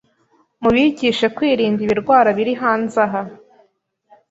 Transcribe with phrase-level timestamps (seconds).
[0.61, 3.21] Mubigishe kwirinda ibirwara biri hanze aha